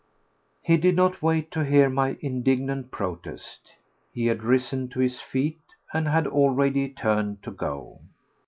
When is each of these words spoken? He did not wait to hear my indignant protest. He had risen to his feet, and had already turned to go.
He 0.63 0.77
did 0.77 0.95
not 0.95 1.21
wait 1.21 1.51
to 1.51 1.63
hear 1.63 1.87
my 1.87 2.17
indignant 2.21 2.89
protest. 2.89 3.73
He 4.11 4.25
had 4.25 4.41
risen 4.41 4.87
to 4.87 4.99
his 4.99 5.19
feet, 5.21 5.61
and 5.93 6.07
had 6.07 6.25
already 6.25 6.89
turned 6.89 7.43
to 7.43 7.51
go. 7.51 7.99